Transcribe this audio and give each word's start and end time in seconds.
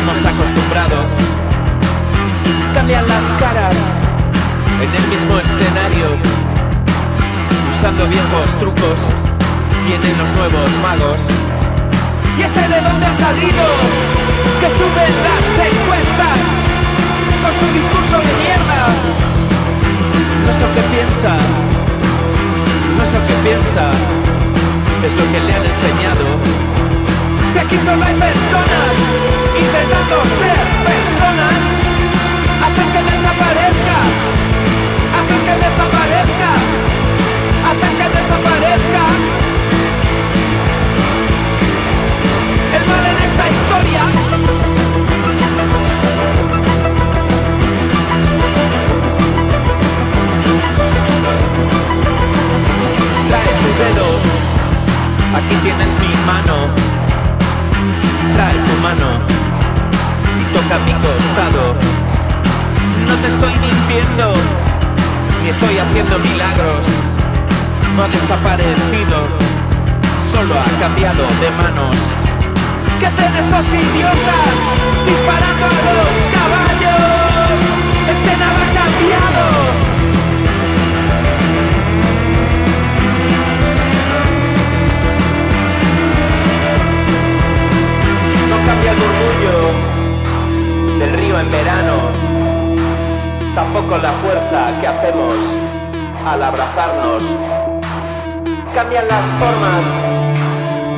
hemos 0.00 0.24
acostumbrado. 0.24 0.96
Cambian 2.74 3.06
las 3.06 3.24
caras 3.38 3.76
en 4.80 4.90
el 4.98 5.04
mismo 5.12 5.36
escenario, 5.36 6.08
usando 7.68 8.06
viejos 8.06 8.48
trucos, 8.60 8.98
vienen 9.86 10.16
los 10.16 10.30
nuevos 10.32 10.70
magos. 10.80 11.20
Y 12.38 12.42
ese 12.42 12.60
de 12.60 12.80
dónde 12.80 13.06
ha 13.06 13.16
salido, 13.26 13.64
que 14.60 14.68
suben 14.78 15.12
las 15.28 15.46
encuestas 15.68 16.38
con 17.42 17.52
su 17.60 17.66
discurso 17.78 18.16
de 18.24 18.32
mierda. 18.40 18.80
No 20.44 20.48
es 20.50 20.58
lo 20.64 20.68
que 20.74 20.82
piensa, 20.94 21.32
no 22.96 23.00
es 23.04 23.12
lo 23.16 23.20
que 23.28 23.36
piensa, 23.44 23.84
es 25.04 25.14
lo 25.14 25.24
que 25.32 25.40
le 25.40 25.52
han 25.52 25.64
enseñado. 25.66 26.79
Si 27.52 27.58
aquí 27.58 27.76
solo 27.78 28.04
hay 28.04 28.14
personas 28.14 28.94
intentando 29.58 30.22
ser 30.38 30.99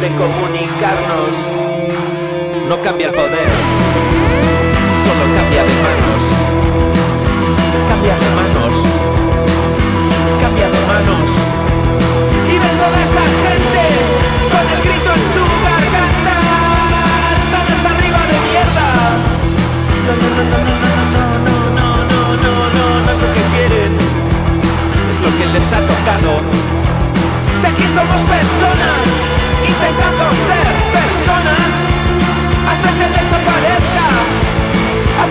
de 0.03 0.09
comunicarnos 0.17 1.31
no 2.69 2.83
cambia 2.83 3.07
el 3.07 3.15
poder. 3.15 4.52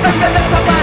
defender 0.02 0.32
dessa 0.34 0.60
barra. 0.62 0.81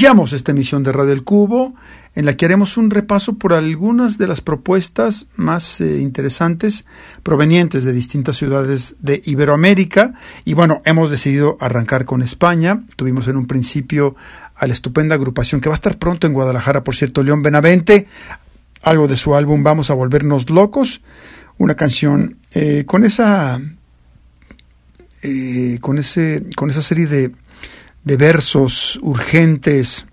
Iniciamos 0.00 0.32
esta 0.32 0.52
emisión 0.52 0.82
de 0.82 0.92
Radio 0.92 1.12
El 1.12 1.24
Cubo, 1.24 1.74
en 2.14 2.24
la 2.24 2.34
que 2.34 2.46
haremos 2.46 2.78
un 2.78 2.88
repaso 2.88 3.34
por 3.34 3.52
algunas 3.52 4.16
de 4.16 4.26
las 4.26 4.40
propuestas 4.40 5.26
más 5.36 5.82
eh, 5.82 6.00
interesantes 6.00 6.86
provenientes 7.22 7.84
de 7.84 7.92
distintas 7.92 8.38
ciudades 8.38 8.94
de 9.00 9.20
Iberoamérica. 9.26 10.14
Y 10.46 10.54
bueno, 10.54 10.80
hemos 10.86 11.10
decidido 11.10 11.58
arrancar 11.60 12.06
con 12.06 12.22
España. 12.22 12.82
Tuvimos 12.96 13.28
en 13.28 13.36
un 13.36 13.46
principio 13.46 14.16
a 14.54 14.66
la 14.66 14.72
estupenda 14.72 15.16
agrupación 15.16 15.60
que 15.60 15.68
va 15.68 15.74
a 15.74 15.82
estar 15.82 15.98
pronto 15.98 16.26
en 16.26 16.32
Guadalajara, 16.32 16.82
por 16.82 16.96
cierto, 16.96 17.22
León 17.22 17.42
Benavente. 17.42 18.06
Algo 18.80 19.06
de 19.06 19.18
su 19.18 19.34
álbum 19.34 19.62
Vamos 19.62 19.90
a 19.90 19.94
Volvernos 19.94 20.48
Locos. 20.48 21.02
Una 21.58 21.74
canción 21.74 22.38
eh, 22.54 22.84
con 22.86 23.04
esa. 23.04 23.60
Eh, 25.22 25.76
con, 25.82 25.98
ese, 25.98 26.42
con 26.56 26.70
esa 26.70 26.80
serie 26.80 27.06
de 27.06 27.32
de 28.04 28.16
versos 28.16 28.98
urgentes, 29.02 30.06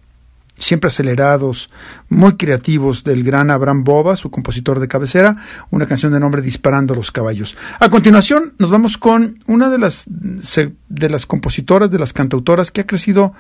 siempre 0.58 0.88
acelerados, 0.88 1.70
muy 2.10 2.36
creativos 2.36 3.04
del 3.04 3.24
gran 3.24 3.52
Abraham 3.52 3.84
Boba, 3.84 4.16
su 4.16 4.32
compositor 4.32 4.80
de 4.80 4.88
cabecera, 4.88 5.36
una 5.70 5.86
canción 5.86 6.12
de 6.14 6.20
nombre 6.20 6.42
Disparando 6.42 6.96
los 6.96 7.12
caballos. 7.12 7.56
A 7.80 7.90
continuación 7.90 8.54
nos 8.58 8.70
vamos 8.70 8.98
con 8.98 9.40
una 9.48 9.70
de 9.70 9.78
las, 9.78 10.06
de 10.08 11.10
las 11.10 11.26
compositoras, 11.26 11.92
de 11.92 12.00
las 12.00 12.14
cantautoras 12.14 12.72
que 12.72 12.82
ha 12.82 12.88
crecido 12.88 13.34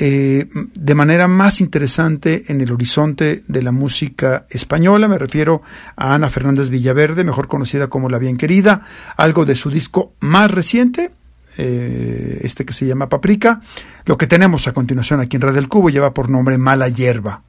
eh, 0.00 0.46
de 0.54 0.94
manera 0.94 1.26
más 1.26 1.60
interesante 1.60 2.44
en 2.46 2.60
el 2.60 2.70
horizonte 2.70 3.42
de 3.48 3.62
la 3.62 3.72
música 3.72 4.46
española. 4.48 5.08
Me 5.08 5.18
refiero 5.18 5.60
a 5.96 6.14
Ana 6.14 6.30
Fernández 6.30 6.70
Villaverde, 6.70 7.24
mejor 7.24 7.48
conocida 7.48 7.88
como 7.88 8.08
La 8.08 8.20
Bien 8.20 8.36
Querida, 8.36 8.82
algo 9.16 9.44
de 9.44 9.56
su 9.56 9.70
disco 9.70 10.12
más 10.20 10.52
reciente, 10.52 11.10
eh, 11.58 12.40
este 12.42 12.64
que 12.64 12.72
se 12.72 12.86
llama 12.86 13.08
Paprika. 13.08 13.60
Lo 14.04 14.16
que 14.16 14.26
tenemos 14.26 14.66
a 14.68 14.72
continuación 14.72 15.20
aquí 15.20 15.36
en 15.36 15.42
Red 15.42 15.54
del 15.54 15.68
Cubo 15.68 15.90
lleva 15.90 16.14
por 16.14 16.30
nombre 16.30 16.56
Mala 16.56 16.88
Hierba. 16.88 17.42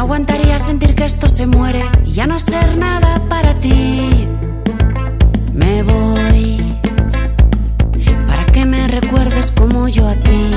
No 0.00 0.04
aguantaría 0.04 0.58
sentir 0.58 0.94
que 0.94 1.04
esto 1.04 1.28
se 1.28 1.46
muere 1.46 1.84
y 2.06 2.12
ya 2.12 2.26
no 2.26 2.38
ser 2.38 2.78
nada 2.78 3.20
para 3.28 3.52
ti. 3.60 4.26
Me 5.52 5.82
voy 5.82 6.74
para 8.26 8.46
que 8.46 8.64
me 8.64 8.88
recuerdes 8.88 9.50
como 9.50 9.88
yo 9.88 10.08
a 10.08 10.14
ti. 10.14 10.54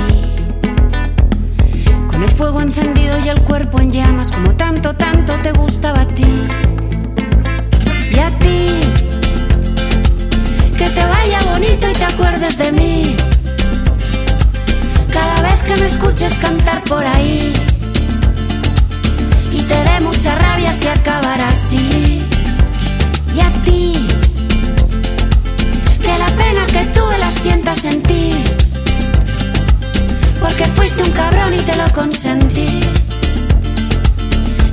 Con 2.07 2.23
el 2.23 2.29
fuego 2.29 2.61
encendido 2.61 3.19
y 3.19 3.27
el 3.27 3.41
cuerpo 3.41 3.81
en 3.81 3.91
llamas, 3.91 4.31
como 4.31 4.55
tanto, 4.55 4.95
tanto 4.95 5.33
te 5.39 5.51
gustaba 5.51 6.03
a 6.03 6.07
ti. 6.07 6.33
Y 8.15 8.19
a 8.19 8.29
ti, 8.39 8.67
que 10.77 10.89
te 10.89 11.05
vaya 11.05 11.39
bonito 11.51 11.85
y 11.89 11.93
te 11.93 12.05
acuerdes 12.05 12.57
de 12.57 12.71
mí 12.71 13.17
cada 15.11 15.41
vez 15.41 15.61
que 15.63 15.75
me 15.75 15.85
escuches 15.85 16.33
cantar 16.35 16.81
por 16.85 17.05
ahí 17.05 17.53
y 19.53 19.61
te 19.61 19.75
dé 19.75 19.99
mucha 20.01 20.35
rabia 20.35 20.77
que 20.79 20.89
acabará 20.89 21.49
así. 21.49 22.21
Y 23.35 23.39
a 23.39 23.49
ti, 23.63 24.07
que 26.01 26.17
la 26.17 26.29
pena 26.41 26.65
que 26.67 26.85
tuve 26.97 27.17
la 27.17 27.31
sientas 27.31 27.85
en 27.85 28.01
ti, 28.03 28.33
porque 30.41 30.65
fuiste 30.65 31.03
un 31.03 31.11
cabrón 31.11 31.53
y 31.53 31.61
te 31.69 31.75
lo 31.75 31.87
consentí. 31.93 32.81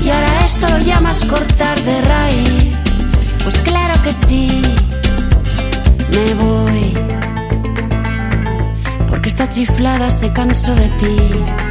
Y 0.05 0.09
ahora 0.11 0.45
esto 0.45 0.69
lo 0.69 0.79
llamas 0.79 1.25
cortar 1.25 1.81
de 1.83 2.01
raíz, 2.03 2.75
pues 3.45 3.57
claro 3.61 3.95
que 4.03 4.13
sí, 4.13 4.63
me 6.15 6.35
voy 6.35 7.11
esta 9.31 9.49
chiflada 9.49 10.11
se 10.11 10.33
cansó 10.33 10.75
de 10.75 10.89
ti. 10.99 11.70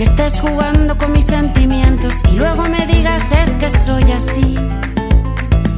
Que 0.00 0.04
estés 0.04 0.40
jugando 0.40 0.96
con 0.96 1.12
mis 1.12 1.26
sentimientos 1.26 2.22
y 2.32 2.36
luego 2.36 2.62
me 2.70 2.86
digas 2.86 3.32
es 3.32 3.52
que 3.52 3.68
soy 3.68 4.02
así. 4.10 4.56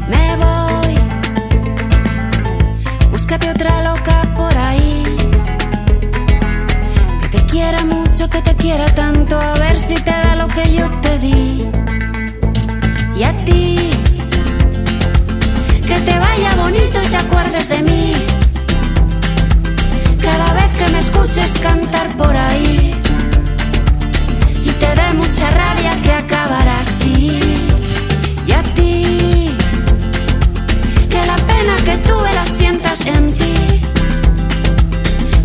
Me 0.09 0.37
voy. 0.37 0.97
Búscate 3.11 3.51
otra 3.51 3.83
loca 3.83 4.23
por 4.37 4.57
ahí. 4.57 5.03
Que 7.21 7.29
te 7.31 7.47
quiera 7.47 7.85
mucho, 7.85 8.31
que 8.31 8.41
te 8.43 8.55
quiera 8.55 8.87
tanto, 8.95 9.41
a 9.41 9.55
ver 9.55 9.77
si 9.77 9.97
te 9.97 10.13
da 10.13 10.37
lo 10.37 10.47
que 10.47 10.73
yo 10.73 10.89
te 11.01 11.19
di. 11.19 11.67
Y 13.17 13.25
a 13.25 13.35
ti. 13.45 13.91
Que 15.85 16.01
te 16.01 16.17
vaya 16.17 16.55
bonito 16.59 17.03
y 17.03 17.07
te 17.09 17.17
acuerdes 17.17 17.69
de 17.69 17.83
mí 17.83 18.13
cada 20.23 20.53
vez 20.53 20.71
que 20.79 20.93
me 20.93 20.99
escuches 21.01 21.59
cantar 21.59 22.17
por 22.17 22.37
ahí 22.37 23.02
mucha 25.15 25.51
rabia 25.51 25.93
que 26.03 26.13
acabar 26.13 26.69
así. 26.69 27.41
Y 28.47 28.53
a 28.53 28.63
ti, 28.75 29.55
que 31.09 31.27
la 31.27 31.37
pena 31.37 31.77
que 31.85 31.97
tuve 32.09 32.33
la 32.33 32.47
sientas 32.47 33.01
en 33.07 33.33
ti. 33.33 33.55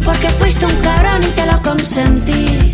Porque 0.04 0.30
fuiste 0.30 0.66
un 0.66 0.76
cabrón 0.82 1.24
y 1.24 1.32
te 1.38 1.46
lo 1.46 1.62
consentí. 1.62 2.74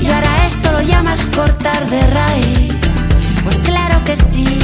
Y 0.00 0.06
ahora 0.06 0.46
esto 0.46 0.72
lo 0.72 0.80
llamas 0.82 1.20
cortar 1.34 1.88
de 1.88 2.06
raíz. 2.08 2.72
Pues 3.44 3.60
claro 3.60 4.02
que 4.04 4.16
sí, 4.16 4.58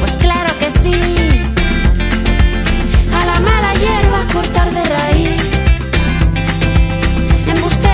pues 0.00 0.16
claro 0.16 0.50
que 0.58 0.70
sí. 0.70 0.94
A 3.18 3.26
la 3.26 3.40
mala 3.40 3.72
hierba 3.74 4.26
cortar 4.32 4.70
de 4.72 4.84
raíz 4.84 5.53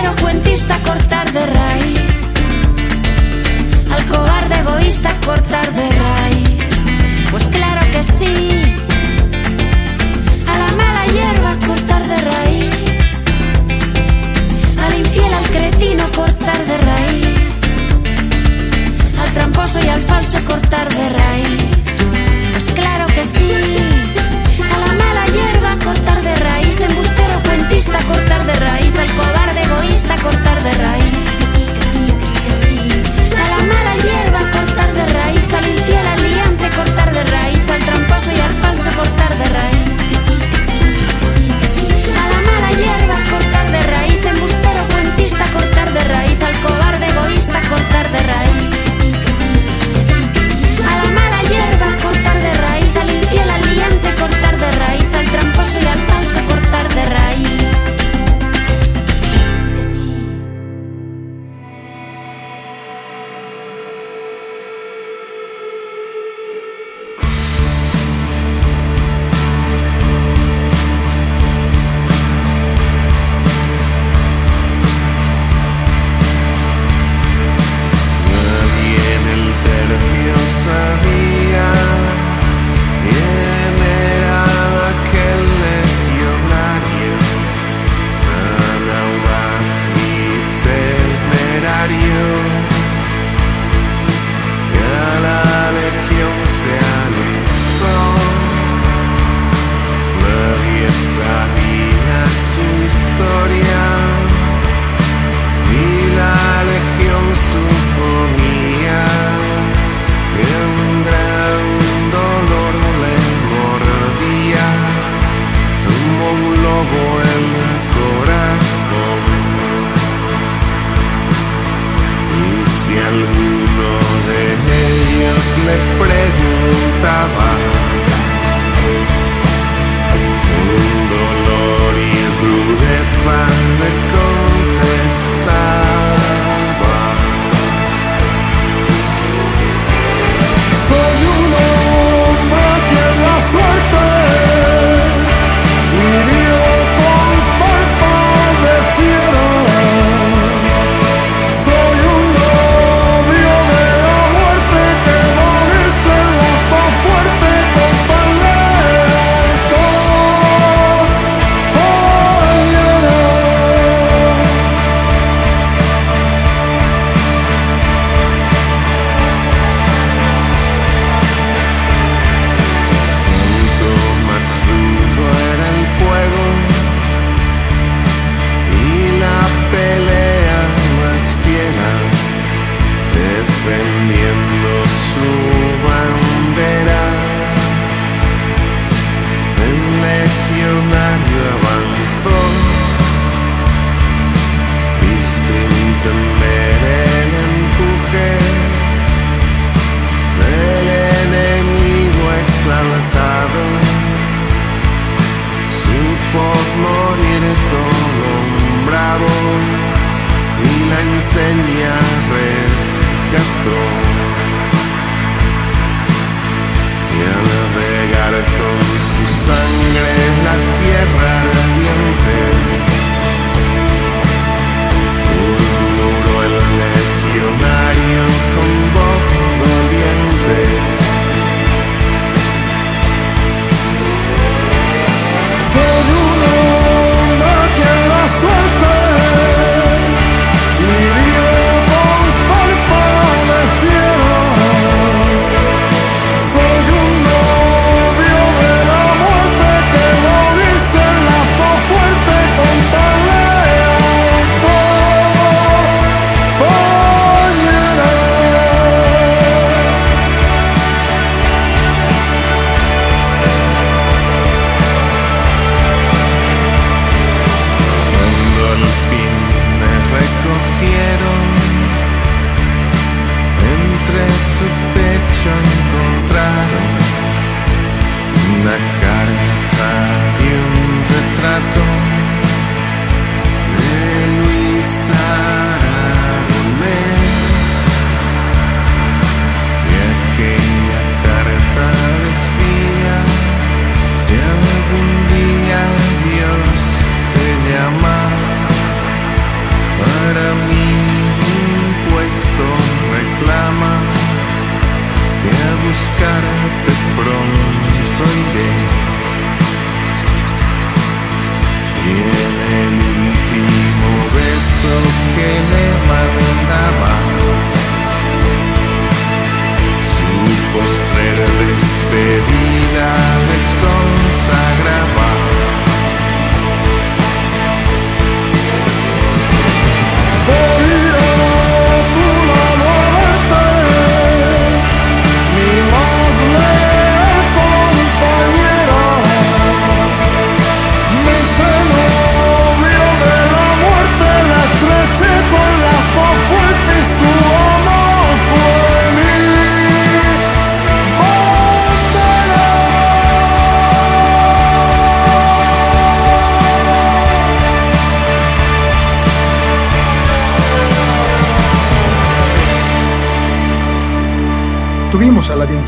sincero, 0.00 0.14
cuentista, 0.20 0.78
cortar 0.78 1.32
de 1.32 1.46
raíz. 1.46 2.00
Al 3.90 4.06
cobarde 4.06 4.54
egoísta, 4.58 5.14
cortar 5.24 5.72
de 5.72 5.88
raíz. 5.90 6.62
Pues 7.30 7.48
claro 7.48 7.80
que 7.90 8.02
sí. 8.04 8.74
A 10.46 10.58
la 10.58 10.72
mala 10.76 11.06
hierba, 11.06 11.66
cortar 11.66 12.02
de 12.06 12.16
raíz. 12.16 12.74
Al 14.84 14.98
infiel, 14.98 15.34
al 15.34 15.44
cretino, 15.50 16.04
cortar 16.12 16.66
de 16.66 16.78
raíz. 16.78 17.28
Al 19.20 19.30
tramposo 19.32 19.78
y 19.84 19.88
al 19.88 20.02
falso, 20.02 20.38
cortar 20.46 20.88
de 20.88 21.08
raíz. 21.08 21.64
Pues 22.52 22.70
claro 22.72 23.06
que 23.06 23.24
sí. 23.24 23.89
cortar. 30.22 30.49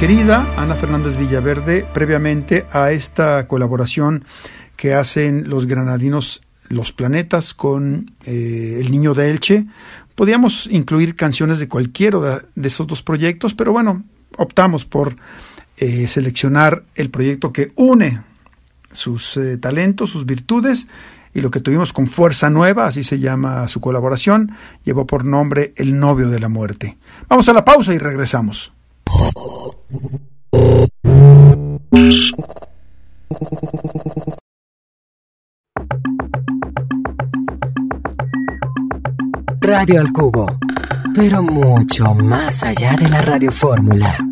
Querida 0.02 0.44
Ana 0.56 0.74
Fernández 0.74 1.16
Villaverde 1.16 1.86
previamente 1.94 2.66
a 2.72 2.90
esta 2.90 3.46
colaboración 3.46 4.24
que 4.74 4.94
hacen 4.94 5.48
los 5.48 5.66
granadinos 5.66 6.42
Los 6.68 6.90
Planetas 6.90 7.54
con 7.54 8.10
eh, 8.26 8.80
El 8.80 8.90
Niño 8.90 9.14
de 9.14 9.30
Elche. 9.30 9.66
Podíamos 10.16 10.66
incluir 10.66 11.14
canciones 11.14 11.60
de 11.60 11.68
cualquiera 11.68 12.42
de, 12.52 12.66
esos 12.66 12.88
dos 12.88 13.04
proyectos, 13.04 13.54
pero 13.54 13.70
bueno, 13.70 14.02
optamos 14.38 14.84
por 14.84 15.14
eh, 15.76 16.08
seleccionar 16.08 16.82
el 16.96 17.08
proyecto 17.08 17.52
que 17.52 17.70
une 17.76 18.24
sus 18.92 19.36
eh, 19.36 19.56
talentos, 19.56 20.10
sus 20.10 20.26
virtudes 20.26 20.88
y 21.32 21.42
lo 21.42 21.52
que 21.52 21.60
tuvimos 21.60 21.92
con 21.92 22.08
Fuerza 22.08 22.50
Nueva, 22.50 22.88
así 22.88 23.04
se 23.04 23.20
llama 23.20 23.68
su 23.68 23.80
colaboración, 23.80 24.50
llevó 24.82 25.06
por 25.06 25.24
nombre 25.24 25.72
El 25.76 26.00
novio 26.00 26.28
de 26.28 26.40
la 26.40 26.48
muerte. 26.48 26.98
Vamos 27.28 27.48
a 27.48 27.52
la 27.52 27.64
pausa 27.64 27.94
y 27.94 27.98
regresamos. 27.98 28.72
Radio 39.60 40.00
al 40.00 40.12
Cubo, 40.12 40.46
pero 41.14 41.42
mucho 41.42 42.14
más 42.14 42.62
allá 42.62 42.96
de 42.96 43.08
la 43.10 43.20
radiofórmula. 43.20 44.31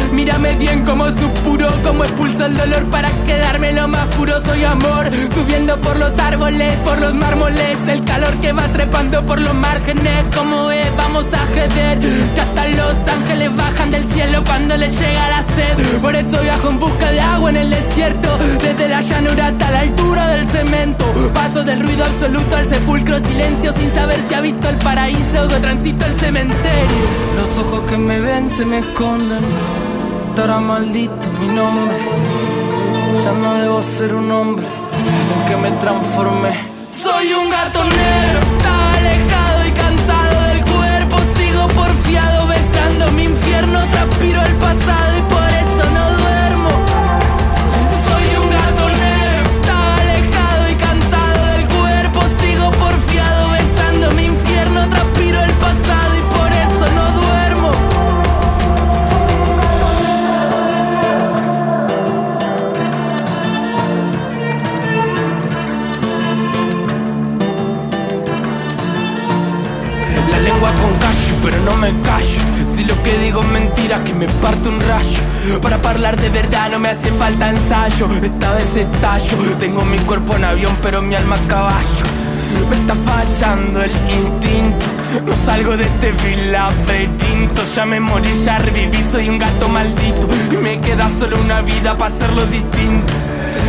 Mírame 0.11 0.55
bien 0.55 0.83
como 0.83 1.07
supuro, 1.09 1.69
como 1.83 2.03
expulso 2.03 2.45
el 2.45 2.57
dolor 2.57 2.83
para 2.89 3.09
quedarme 3.25 3.71
lo 3.71 3.87
más 3.87 4.13
puro. 4.15 4.41
Soy 4.43 4.63
amor, 4.63 5.09
subiendo 5.33 5.79
por 5.79 5.97
los 5.97 6.17
árboles, 6.19 6.77
por 6.79 6.99
los 6.99 7.13
mármoles. 7.13 7.87
El 7.87 8.03
calor 8.03 8.33
que 8.41 8.51
va 8.51 8.67
trepando 8.67 9.25
por 9.25 9.39
los 9.39 9.53
márgenes. 9.53 10.25
Como 10.35 10.69
es, 10.69 10.95
vamos 10.97 11.25
a 11.33 11.45
jeder. 11.47 11.99
Que 12.35 12.41
hasta 12.41 12.67
los 12.67 13.07
ángeles 13.07 13.55
bajan 13.55 13.91
del 13.91 14.11
cielo 14.11 14.43
cuando 14.45 14.75
les 14.77 14.99
llega 14.99 15.29
la 15.29 15.43
sed. 15.55 15.99
Por 16.01 16.15
eso 16.15 16.39
viajo 16.41 16.69
en 16.69 16.79
busca 16.79 17.11
de 17.11 17.21
agua 17.21 17.49
en 17.49 17.55
el 17.57 17.69
desierto. 17.69 18.37
Desde 18.61 18.89
la 18.89 19.01
llanura 19.01 19.47
hasta 19.47 19.71
la 19.71 19.79
altura 19.79 20.27
del 20.27 20.47
cemento. 20.47 21.05
Paso 21.33 21.63
del 21.63 21.81
ruido 21.81 22.03
absoluto 22.05 22.55
al 22.57 22.67
sepulcro, 22.67 23.17
silencio 23.19 23.73
sin 23.73 23.93
saber 23.93 24.19
si 24.27 24.33
ha 24.33 24.41
visto 24.41 24.67
el 24.67 24.77
paraíso 24.77 25.43
o 25.43 25.47
transito 25.47 26.05
el 26.05 26.19
cementerio. 26.19 27.05
Los 27.37 27.57
ojos 27.65 27.89
que 27.89 27.97
me 27.97 28.19
ven 28.19 28.49
se 28.49 28.65
me 28.65 28.79
esconden 28.79 29.41
estará 30.31 30.59
maldito 30.59 31.27
mi 31.41 31.47
nombre. 31.47 31.97
Ya 33.23 33.31
no 33.33 33.53
debo 33.55 33.83
ser 33.83 34.15
un 34.15 34.31
hombre 34.31 34.65
en 34.65 35.39
que 35.47 35.55
me 35.57 35.71
transformé. 35.83 36.53
Soy 36.91 37.33
un 37.33 37.49
gato 37.49 37.79
negro, 37.83 38.39
está 38.53 38.73
alejado 38.97 39.59
y 39.67 39.71
cansado 39.83 40.37
del 40.49 40.61
cuerpo. 40.73 41.15
Sigo 41.35 41.67
porfiado 41.79 42.47
besando 42.47 43.11
mi 43.11 43.23
infierno, 43.25 43.79
transpiro 43.91 44.41
el 44.49 44.55
pasado 44.55 45.11
y 45.19 45.30
pero 71.41 71.59
no 71.61 71.75
me 71.77 71.89
callo. 72.01 72.41
Si 72.65 72.83
lo 72.83 73.01
que 73.03 73.17
digo 73.19 73.41
es 73.41 73.47
mentira, 73.49 74.03
que 74.03 74.13
me 74.13 74.27
parte 74.27 74.69
un 74.69 74.79
rayo. 74.79 75.59
Para 75.61 75.77
hablar 75.89 76.19
de 76.19 76.29
verdad 76.29 76.69
no 76.71 76.79
me 76.79 76.89
hace 76.89 77.11
falta 77.11 77.49
ensayo. 77.49 78.07
Esta 78.21 78.53
vez 78.53 78.75
estallo. 78.75 79.37
Tengo 79.59 79.83
mi 79.83 79.97
cuerpo 79.99 80.35
en 80.35 80.45
avión, 80.45 80.75
pero 80.81 81.01
mi 81.01 81.15
alma 81.15 81.35
a 81.35 81.47
caballo. 81.47 82.05
Me 82.69 82.75
está 82.75 82.95
fallando 82.95 83.83
el 83.83 83.91
instinto. 83.91 84.85
No 85.25 85.33
salgo 85.45 85.75
de 85.77 85.83
este 85.83 86.13
laberinto. 86.51 87.63
Ya 87.75 87.85
me 87.85 87.99
morí, 87.99 88.29
ya 88.43 88.57
reviví, 88.59 89.03
soy 89.11 89.29
un 89.29 89.37
gato 89.37 89.67
maldito. 89.69 90.27
Y 90.51 90.57
me 90.57 90.79
queda 90.79 91.09
solo 91.09 91.39
una 91.41 91.61
vida 91.61 91.97
para 91.97 92.13
hacerlo 92.13 92.45
distinto. 92.45 93.13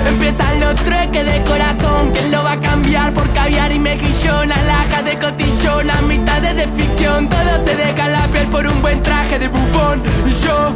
Empiezan 0.06 0.61
los 0.61 0.75
trueques 0.76 1.25
de 1.25 1.42
corazón 1.44 2.11
¿Quién 2.12 2.30
lo 2.30 2.42
va 2.44 2.52
a 2.52 2.61
cambiar 2.61 3.12
por 3.12 3.30
caviar 3.32 3.73
y 3.73 3.78
mejillón 3.78 4.52
Alhajas 4.52 5.04
de 5.04 5.18
cotillón 5.18 5.90
a 5.90 6.02
mitades 6.02 6.56
de 6.56 6.68
ficción 6.68 7.28
Todo 7.28 7.64
se 7.64 7.76
deja 7.76 8.09
la 8.09 8.27
piel 8.29 8.46
por 8.48 8.66
un 8.66 8.83
buen 8.83 9.03
traje 9.03 9.38
de 9.38 9.48
bufón. 9.48 10.03
Y 10.27 10.31
yo, 10.44 10.72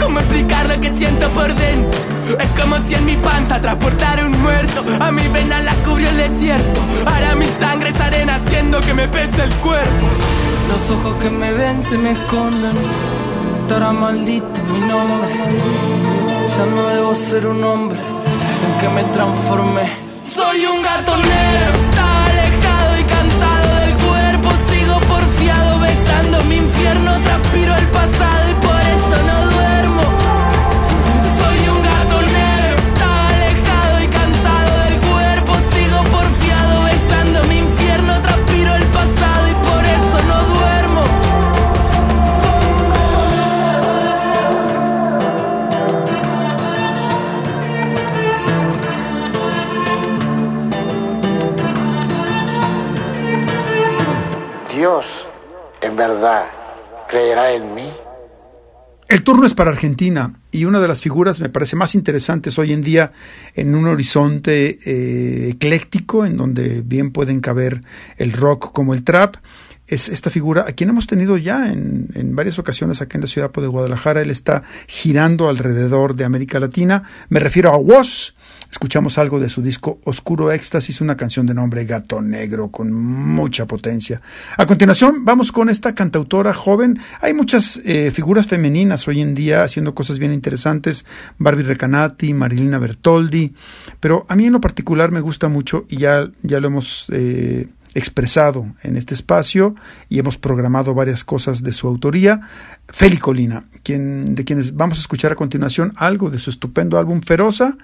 ¿cómo 0.00 0.20
explicar 0.20 0.66
lo 0.66 0.80
que 0.80 0.90
siento 0.90 1.28
por 1.30 1.54
dentro? 1.54 2.00
Es 2.40 2.60
como 2.60 2.78
si 2.80 2.94
en 2.94 3.04
mi 3.04 3.16
panza 3.16 3.60
transportara 3.60 4.26
un 4.26 4.40
muerto. 4.40 4.84
A 5.00 5.10
mi 5.12 5.26
vena 5.28 5.60
la 5.60 5.74
cubrió 5.84 6.08
el 6.08 6.16
desierto. 6.16 6.80
Ahora 7.06 7.34
mi 7.34 7.46
sangre 7.46 7.90
es 7.90 8.00
arena 8.00 8.36
haciendo 8.36 8.80
que 8.80 8.94
me 8.94 9.08
pese 9.08 9.44
el 9.44 9.54
cuerpo. 9.56 10.06
Los 10.68 10.90
ojos 10.90 11.22
que 11.22 11.30
me 11.30 11.52
ven 11.52 11.82
se 11.82 11.98
me 11.98 12.12
esconden. 12.12 12.76
Estará 13.62 13.92
maldito 13.92 14.62
mi 14.72 14.80
nombre. 14.80 15.30
Ya 16.56 16.66
no 16.74 16.86
debo 16.88 17.14
ser 17.14 17.46
un 17.46 17.64
hombre 17.64 18.15
que 18.80 18.88
me 18.88 19.04
transformé. 19.04 19.88
Soy 20.22 20.66
un 20.66 20.82
gato 20.82 21.16
negro, 21.16 21.78
está 21.78 22.26
alejado 22.26 22.98
y 23.00 23.04
cansado 23.04 23.74
del 23.80 23.94
cuerpo. 24.06 24.48
Sigo 24.70 24.98
porfiado 25.00 25.80
besando 25.80 26.44
mi 26.44 26.56
infierno, 26.56 27.10
transpiro 27.22 27.74
el 27.74 27.86
pasado 27.88 28.50
y 28.50 28.54
por 28.66 28.80
eso 28.80 29.16
no 29.28 29.55
verdad, 55.96 56.44
creerá 57.08 57.52
en 57.52 57.74
mí. 57.74 57.90
El 59.08 59.22
turno 59.22 59.46
es 59.46 59.54
para 59.54 59.70
Argentina 59.70 60.34
y 60.50 60.64
una 60.64 60.80
de 60.80 60.88
las 60.88 61.00
figuras 61.00 61.40
me 61.40 61.48
parece 61.48 61.76
más 61.76 61.94
interesantes 61.94 62.58
hoy 62.58 62.72
en 62.72 62.82
día 62.82 63.12
en 63.54 63.76
un 63.76 63.86
horizonte 63.86 64.78
eh, 64.84 65.50
ecléctico 65.50 66.26
en 66.26 66.36
donde 66.36 66.82
bien 66.84 67.12
pueden 67.12 67.40
caber 67.40 67.82
el 68.16 68.32
rock 68.32 68.72
como 68.72 68.94
el 68.94 69.04
trap 69.04 69.36
es 69.86 70.08
esta 70.08 70.30
figura 70.30 70.64
a 70.68 70.72
quien 70.72 70.90
hemos 70.90 71.06
tenido 71.06 71.36
ya 71.36 71.70
en, 71.70 72.08
en 72.14 72.34
varias 72.34 72.58
ocasiones 72.58 73.00
acá 73.00 73.18
en 73.18 73.22
la 73.22 73.28
ciudad 73.28 73.52
de 73.52 73.66
Guadalajara. 73.66 74.22
Él 74.22 74.30
está 74.30 74.64
girando 74.86 75.48
alrededor 75.48 76.16
de 76.16 76.24
América 76.24 76.58
Latina. 76.58 77.04
Me 77.28 77.40
refiero 77.40 77.72
a 77.72 77.76
Woz. 77.76 78.34
Escuchamos 78.70 79.18
algo 79.18 79.40
de 79.40 79.48
su 79.48 79.62
disco 79.62 80.00
Oscuro 80.04 80.52
Éxtasis, 80.52 81.00
una 81.00 81.16
canción 81.16 81.46
de 81.46 81.54
nombre 81.54 81.84
Gato 81.84 82.20
Negro 82.20 82.70
con 82.70 82.92
mucha 82.92 83.66
potencia. 83.66 84.20
A 84.56 84.66
continuación 84.66 85.24
vamos 85.24 85.52
con 85.52 85.68
esta 85.68 85.94
cantautora 85.94 86.52
joven. 86.52 86.98
Hay 87.20 87.32
muchas 87.32 87.80
eh, 87.84 88.10
figuras 88.10 88.46
femeninas 88.46 89.06
hoy 89.08 89.20
en 89.20 89.34
día 89.34 89.62
haciendo 89.62 89.94
cosas 89.94 90.18
bien 90.18 90.32
interesantes. 90.32 91.06
Barbie 91.38 91.62
Recanati, 91.62 92.34
Marilina 92.34 92.78
Bertoldi. 92.78 93.54
Pero 94.00 94.26
a 94.28 94.36
mí 94.36 94.46
en 94.46 94.52
lo 94.52 94.60
particular 94.60 95.10
me 95.10 95.20
gusta 95.20 95.48
mucho 95.48 95.86
y 95.88 95.98
ya, 95.98 96.30
ya 96.42 96.60
lo 96.60 96.68
hemos... 96.68 97.06
Eh, 97.10 97.68
expresado 97.96 98.74
en 98.82 98.96
este 98.96 99.14
espacio 99.14 99.74
y 100.10 100.18
hemos 100.18 100.36
programado 100.36 100.92
varias 100.92 101.24
cosas 101.24 101.62
de 101.62 101.72
su 101.72 101.88
autoría. 101.88 102.42
Feli 102.88 103.16
Colina, 103.16 103.64
quien, 103.82 104.34
de 104.34 104.44
quienes 104.44 104.76
vamos 104.76 104.98
a 104.98 105.00
escuchar 105.00 105.32
a 105.32 105.34
continuación 105.34 105.94
algo 105.96 106.28
de 106.28 106.38
su 106.38 106.50
estupendo 106.50 106.98
álbum 106.98 107.22
Feroza, 107.22 107.78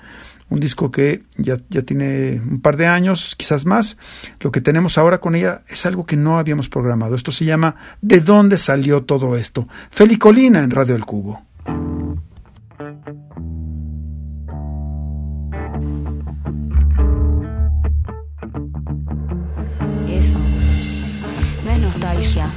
un 0.52 0.60
disco 0.60 0.90
que 0.90 1.22
ya, 1.38 1.56
ya 1.70 1.80
tiene 1.82 2.40
un 2.46 2.60
par 2.60 2.76
de 2.76 2.86
años, 2.86 3.34
quizás 3.36 3.64
más. 3.64 3.96
Lo 4.40 4.52
que 4.52 4.60
tenemos 4.60 4.98
ahora 4.98 5.18
con 5.18 5.34
ella 5.34 5.62
es 5.66 5.86
algo 5.86 6.04
que 6.04 6.16
no 6.16 6.38
habíamos 6.38 6.68
programado. 6.68 7.16
Esto 7.16 7.32
se 7.32 7.46
llama 7.46 7.74
¿De 8.02 8.20
dónde 8.20 8.58
salió 8.58 9.04
todo 9.04 9.36
esto? 9.36 9.64
Feli 9.90 10.18
Colina 10.18 10.60
en 10.60 10.70
Radio 10.70 10.94
El 10.94 11.06
Cubo. 11.06 11.42
Eso 20.08 20.38
no 21.64 21.70
es 21.70 21.80
nostalgia. 21.80 22.50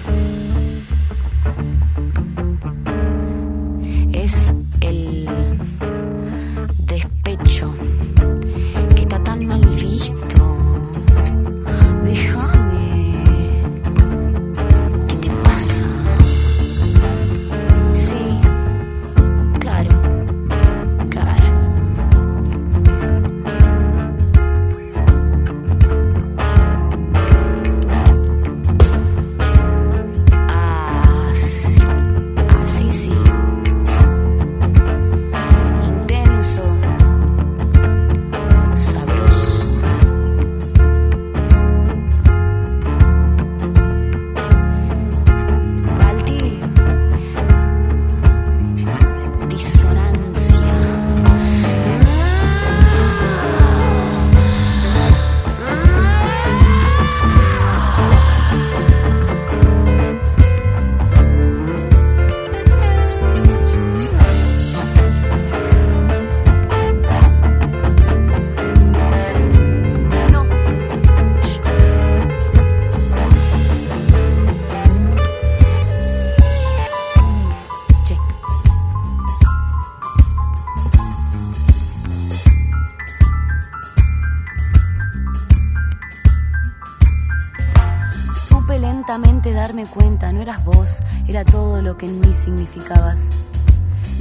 Significabas. 92.45 93.31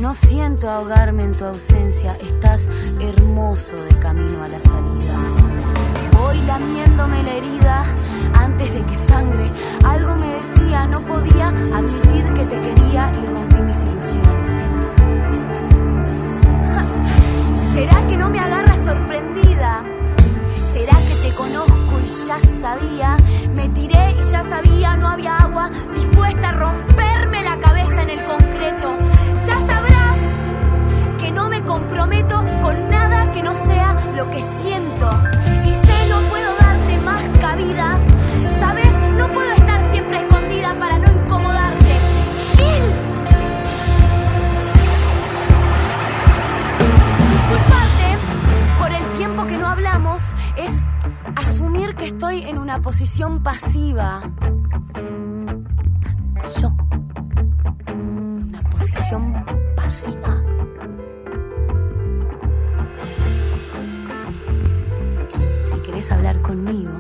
No 0.01 0.15
siento 0.15 0.71
ahogarme 0.71 1.25
en 1.25 1.33
tu 1.33 1.45
ausencia, 1.45 2.17
estás 2.23 2.69
hermoso 3.01 3.77
de 3.77 3.95
camino 4.01 4.43
a 4.43 4.49
la 4.49 4.61
salida. 4.61 5.15
Voy 6.13 6.39
lamiéndome 6.47 7.23
la 7.23 7.33
herida 7.35 7.85
antes 8.35 8.75
de 8.75 8.83
que 8.83 8.95
sangre. 8.95 9.45
Algo 9.85 10.17
me 10.17 10.27
decía, 10.41 10.87
no 10.87 11.01
podía 11.03 11.49
admitir 11.49 12.25
que 12.35 12.45
te 12.45 12.61
quería 12.61 13.13
y 13.13 13.27
rompí 13.27 13.61
mis 13.63 13.83
ilusiones. 13.83 14.55
¿Será 17.75 18.09
que 18.09 18.17
no 18.17 18.31
me 18.31 18.41
agarras 18.41 18.81
sorprendida? 18.81 19.85
¿Será 20.73 20.97
que 21.09 21.29
te 21.29 21.35
conozco 21.37 22.01
y 22.03 22.27
ya 22.27 22.39
sabía? 22.63 23.17
Me 23.55 23.69
tiré 23.69 24.17
y 24.19 24.23
ya 24.23 24.43
sabía, 24.43 24.97
no 24.97 25.09
había 25.09 25.37
agua, 25.37 25.71
dispuesta 25.95 26.49
a 26.49 26.53
cabeza 26.53 27.04
en 28.05 28.19
el 28.19 28.25
concreto. 28.25 28.97
Ya 29.47 29.61
sabrás 29.61 30.39
que 31.21 31.31
no 31.31 31.49
me 31.49 31.63
comprometo 31.65 32.45
con 32.63 32.91
nada 32.91 33.33
que 33.33 33.43
no 33.43 33.55
sea 33.67 33.97
lo 34.17 34.31
que 34.31 34.43
siento. 34.43 35.11
Y 35.65 35.75
sé, 35.75 36.09
no 36.11 36.19
puedo 36.31 36.51
darte 36.61 36.99
más 37.05 37.23
cabida. 37.41 37.99
Sabes, 38.61 39.01
no 39.19 39.29
puedo 39.29 39.53
estar 39.53 39.93
siempre 39.93 40.19
escondida 40.19 40.75
para 40.79 40.99
no 40.99 41.13
incomodarte. 41.13 41.95
Gil. 42.57 42.85
Disculparte 47.33 48.09
por 48.79 48.93
el 48.93 49.19
tiempo 49.19 49.47
que 49.47 49.57
no 49.59 49.69
hablamos 49.69 50.23
es 50.57 50.85
asumir 51.37 51.95
que 51.97 52.07
estoy 52.07 52.43
en 52.45 52.59
una 52.59 52.81
posición 52.81 53.43
pasiva. 53.43 54.23
Si 59.95 60.11
querés 65.85 66.11
hablar 66.11 66.43
conmigo, 66.43 66.91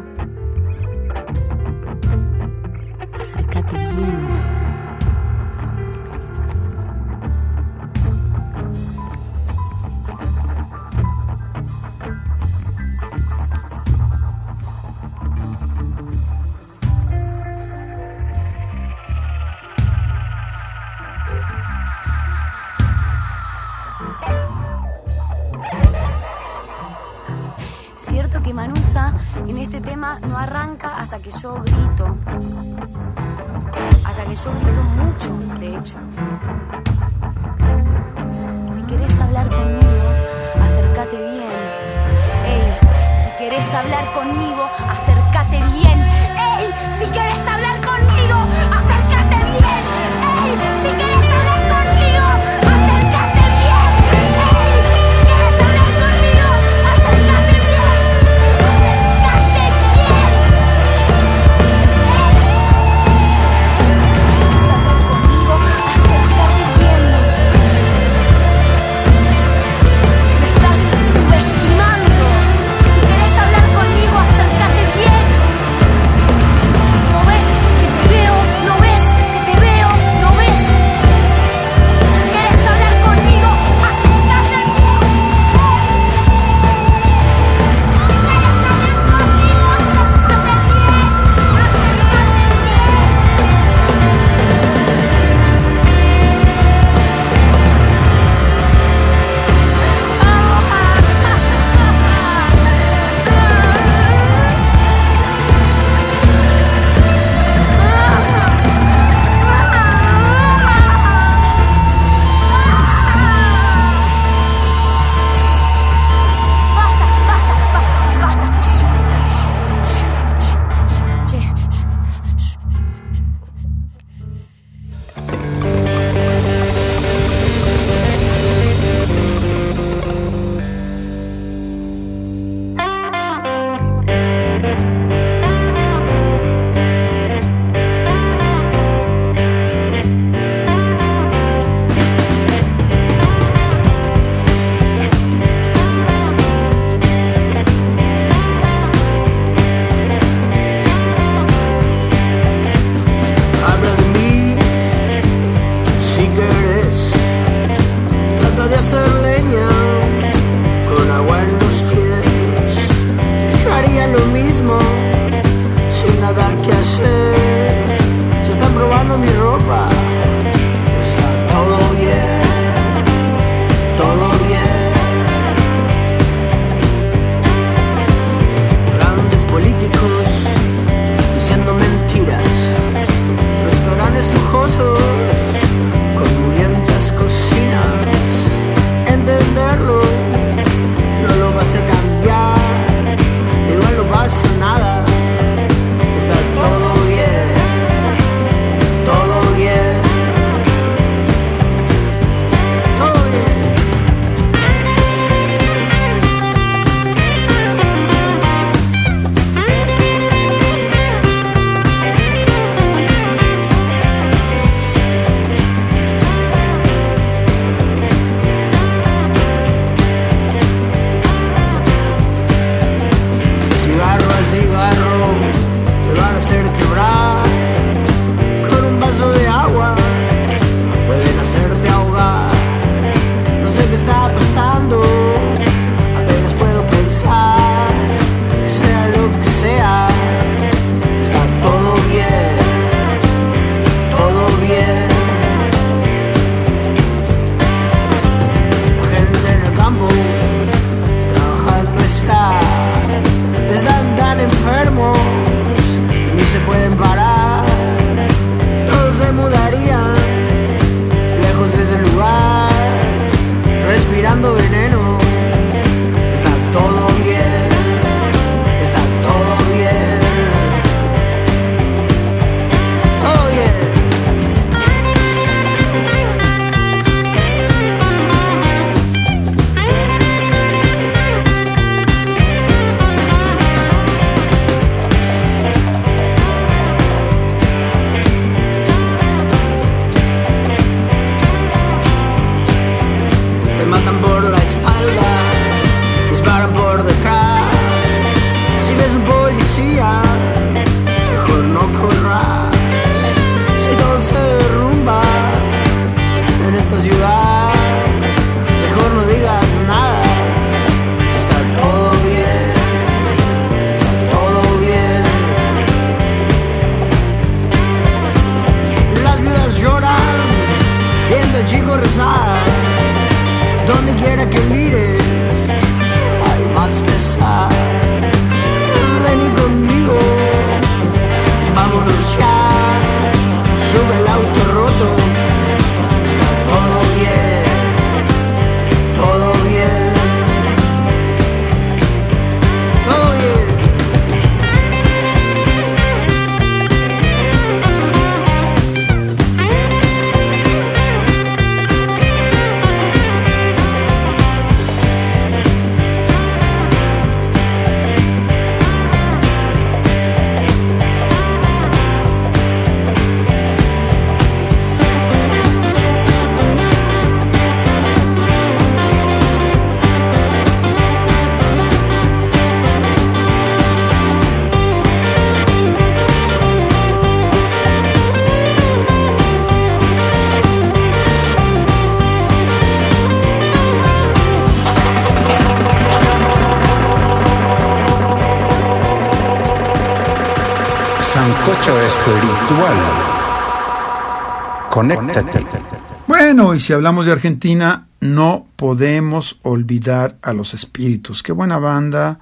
Bueno, 396.27 396.75
y 396.75 396.81
si 396.81 396.95
hablamos 396.95 397.27
de 397.27 397.33
Argentina, 397.33 398.07
no 398.21 398.67
podemos 398.77 399.59
olvidar 399.63 400.39
a 400.41 400.55
los 400.55 400.73
espíritus. 400.73 401.43
Qué 401.43 401.53
buena 401.53 401.77
banda, 401.77 402.41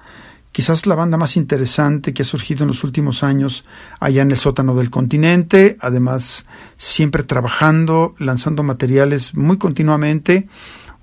quizás 0.53 0.85
la 0.85 0.95
banda 0.95 1.17
más 1.17 1.35
interesante 1.35 2.13
que 2.13 2.21
ha 2.21 2.25
surgido 2.25 2.63
en 2.63 2.69
los 2.69 2.85
últimos 2.85 3.23
años 3.23 3.65
allá 3.99 4.21
en 4.21 4.31
el 4.31 4.37
sótano 4.37 4.73
del 4.73 4.89
continente, 4.89 5.75
además 5.81 6.45
siempre 6.77 7.23
trabajando, 7.23 8.15
lanzando 8.19 8.63
materiales 8.63 9.35
muy 9.35 9.57
continuamente 9.57 10.47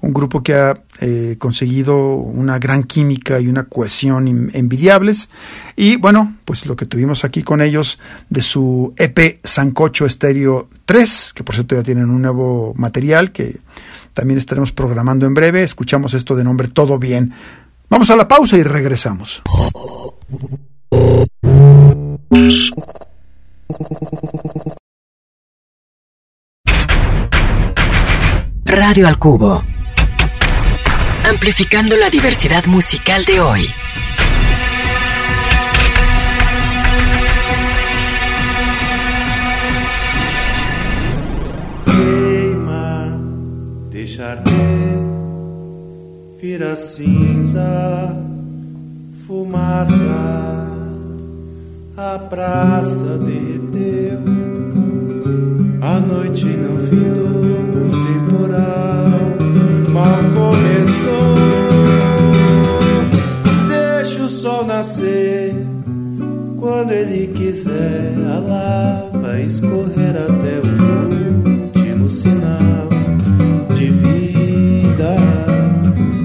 un 0.02 0.12
grupo 0.12 0.42
que 0.42 0.54
ha 0.54 0.82
eh, 1.00 1.36
conseguido 1.38 2.14
una 2.14 2.58
gran 2.58 2.84
química 2.84 3.38
y 3.40 3.48
una 3.48 3.64
cohesión 3.64 4.50
envidiables. 4.52 5.28
Y 5.76 5.96
bueno, 5.96 6.36
pues 6.44 6.66
lo 6.66 6.76
que 6.76 6.86
tuvimos 6.86 7.24
aquí 7.24 7.42
con 7.42 7.60
ellos 7.60 7.98
de 8.28 8.42
su 8.42 8.94
EP 8.96 9.40
Sancocho 9.44 10.06
Estéreo 10.06 10.68
3, 10.86 11.32
que 11.34 11.44
por 11.44 11.54
cierto 11.54 11.76
ya 11.76 11.82
tienen 11.82 12.10
un 12.10 12.22
nuevo 12.22 12.72
material 12.76 13.32
que 13.32 13.58
también 14.12 14.38
estaremos 14.38 14.72
programando 14.72 15.26
en 15.26 15.34
breve. 15.34 15.62
Escuchamos 15.62 16.14
esto 16.14 16.34
de 16.34 16.44
nombre 16.44 16.68
Todo 16.68 16.98
Bien. 16.98 17.32
Vamos 17.88 18.10
a 18.10 18.16
la 18.16 18.26
pausa 18.26 18.56
y 18.56 18.62
regresamos. 18.62 19.42
Radio 28.64 29.08
al 29.08 29.18
Cubo 29.18 29.62
amplificando 31.24 31.96
la 31.96 32.10
diversidad 32.10 32.66
musical 32.66 33.24
de 33.24 33.40
hoy. 33.40 33.68
Queima, 41.84 43.18
deixar 43.90 44.42
ter, 44.42 44.98
vira 46.40 46.76
cinza, 46.76 48.16
fumaça, 49.26 49.94
a 51.96 52.18
praça 52.18 53.18
derreteu, 53.18 54.20
a 55.82 56.00
noite 56.00 56.46
não 56.46 56.78
findou, 56.82 57.86
o 57.86 57.90
temporal 57.90 59.09
começou. 61.00 61.34
Deixa 63.68 64.22
o 64.22 64.28
sol 64.28 64.64
nascer. 64.64 65.54
Quando 66.58 66.92
ele 66.92 67.28
quiser, 67.28 68.12
a 68.26 68.38
lava 68.38 69.40
escorrer 69.40 70.10
até 70.10 70.60
o 70.60 70.66
último 71.48 72.10
sinal 72.10 72.88
de 73.74 73.90
vida. 73.90 75.16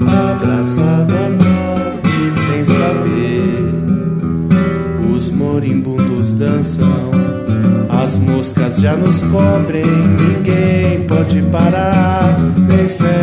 Abraçado 0.02 1.14
à 1.14 1.30
morte 1.30 2.32
sem 2.46 2.64
saber. 2.64 3.56
Os 5.14 5.30
moribundos 5.30 6.34
dançam. 6.34 7.10
As 7.88 8.18
moscas 8.18 8.76
já 8.76 8.94
nos 8.94 9.22
cobrem, 9.22 9.84
ninguém 9.84 11.06
pode 11.06 11.40
parar. 11.50 12.38
Nem 12.68 12.88
fé, 12.88 13.15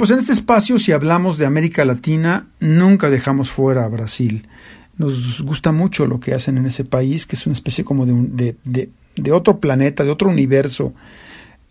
pues 0.00 0.12
en 0.12 0.18
este 0.18 0.32
espacio, 0.32 0.78
si 0.78 0.92
hablamos 0.92 1.36
de 1.36 1.44
América 1.44 1.84
Latina, 1.84 2.46
nunca 2.58 3.10
dejamos 3.10 3.50
fuera 3.50 3.84
a 3.84 3.88
Brasil. 3.90 4.48
Nos 4.96 5.42
gusta 5.42 5.72
mucho 5.72 6.06
lo 6.06 6.20
que 6.20 6.32
hacen 6.32 6.56
en 6.56 6.64
ese 6.64 6.86
país, 6.86 7.26
que 7.26 7.36
es 7.36 7.44
una 7.44 7.52
especie 7.52 7.84
como 7.84 8.06
de, 8.06 8.56
de, 8.64 8.88
de 9.16 9.32
otro 9.32 9.60
planeta, 9.60 10.02
de 10.02 10.10
otro 10.10 10.30
universo, 10.30 10.94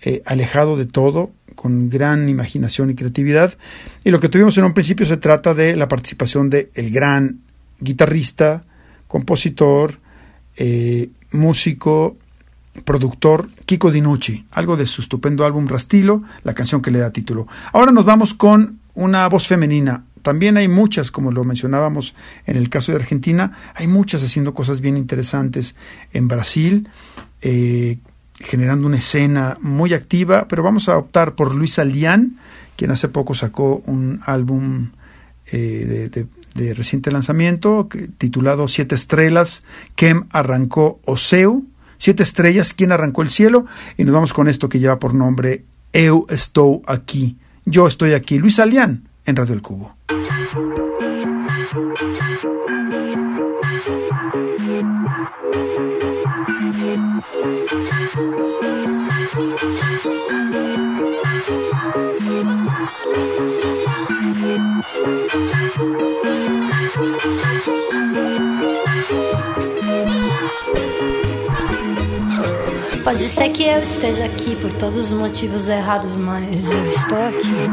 eh, 0.03 0.21
alejado 0.27 0.77
de 0.77 0.85
todo, 0.85 1.31
con 1.55 1.89
gran 1.89 2.29
imaginación 2.29 2.91
y 2.91 2.93
creatividad. 2.93 3.57
Y 4.03 4.11
lo 4.11 4.19
que 4.19 4.29
tuvimos 4.29 4.55
en 4.59 4.65
un 4.65 4.75
principio 4.75 5.07
se 5.07 5.17
trata 5.17 5.55
de 5.55 5.75
la 5.75 5.87
participación 5.87 6.51
de 6.51 6.69
el 6.75 6.91
gran 6.91 7.39
guitarrista, 7.79 8.61
compositor, 9.07 9.97
eh, 10.55 11.09
músico 11.31 12.15
productor 12.85 13.49
Kiko 13.65 13.91
Dinucci, 13.91 14.45
algo 14.51 14.77
de 14.77 14.85
su 14.85 15.01
estupendo 15.01 15.45
álbum 15.45 15.67
Rastilo, 15.67 16.23
la 16.43 16.53
canción 16.53 16.81
que 16.81 16.91
le 16.91 16.99
da 16.99 17.11
título. 17.11 17.47
Ahora 17.73 17.91
nos 17.91 18.05
vamos 18.05 18.33
con 18.33 18.79
una 18.93 19.27
voz 19.27 19.47
femenina. 19.47 20.03
También 20.21 20.57
hay 20.57 20.67
muchas, 20.67 21.11
como 21.11 21.31
lo 21.31 21.43
mencionábamos 21.43 22.13
en 22.45 22.57
el 22.57 22.69
caso 22.69 22.91
de 22.91 22.97
Argentina, 22.97 23.57
hay 23.75 23.87
muchas 23.87 24.23
haciendo 24.23 24.53
cosas 24.53 24.81
bien 24.81 24.97
interesantes 24.97 25.75
en 26.11 26.27
Brasil, 26.27 26.89
eh, 27.41 27.99
generando 28.39 28.87
una 28.87 28.97
escena 28.97 29.57
muy 29.61 29.93
activa, 29.93 30.47
pero 30.47 30.63
vamos 30.63 30.89
a 30.89 30.97
optar 30.97 31.35
por 31.35 31.55
Luisa 31.55 31.85
Lian, 31.85 32.37
quien 32.75 32.91
hace 32.91 33.07
poco 33.07 33.33
sacó 33.33 33.81
un 33.85 34.21
álbum 34.25 34.91
eh, 35.51 36.09
de, 36.11 36.73
reciente 36.73 37.11
lanzamiento, 37.11 37.87
titulado 38.17 38.67
Siete 38.67 38.95
Estrellas, 38.95 39.63
Kem 39.95 40.25
arrancó 40.31 40.99
Oseu, 41.05 41.65
Siete 41.99 42.23
Estrellas, 42.23 42.73
¿quién 42.73 42.93
arrancó 42.93 43.21
el 43.23 43.29
cielo? 43.29 43.65
Y 43.97 44.05
nos 44.05 44.13
vamos 44.13 44.31
con 44.31 44.47
esto 44.47 44.69
que 44.69 44.79
lleva 44.79 44.99
por 44.99 45.13
nombre 45.13 45.65
Eu 45.91 46.25
estou 46.29 46.81
aquí, 46.87 47.37
yo 47.65 47.87
estoy 47.87 48.13
aquí, 48.13 48.39
Luis 48.39 48.59
Alián, 48.59 49.09
en 49.25 49.35
Radio 49.35 49.53
El 49.53 49.61
Cubo. 49.61 49.97
Pode 73.03 73.23
ser 73.23 73.49
que 73.49 73.63
eu 73.63 73.81
esteja 73.81 74.25
aqui 74.25 74.55
por 74.55 74.71
todos 74.73 74.97
os 74.97 75.13
motivos 75.13 75.67
errados, 75.69 76.17
mas 76.17 76.71
eu 76.71 76.85
estou 76.87 77.17
aqui. 77.27 77.67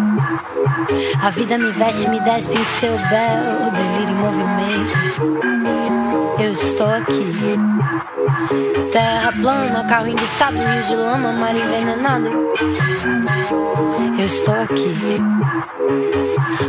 A 1.22 1.30
vida 1.30 1.58
me 1.58 1.70
veste, 1.72 2.08
me 2.08 2.20
despe 2.20 2.54
em 2.54 2.64
seu 2.78 2.92
belo 2.92 3.70
delírio 3.72 4.10
em 4.10 4.14
movimento. 4.14 4.98
Eu 6.38 6.52
estou 6.52 6.88
aqui. 6.88 7.32
Terra 8.92 9.32
plana, 9.32 9.84
carro 9.84 10.08
enguiçado, 10.08 10.58
rio 10.58 10.82
de 10.84 10.94
lama, 10.94 11.32
mar 11.32 11.56
envenenado. 11.56 12.28
Eu 14.18 14.24
estou 14.24 14.54
aqui. 14.54 14.94